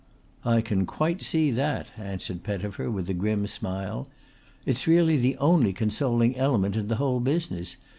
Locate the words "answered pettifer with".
1.95-3.07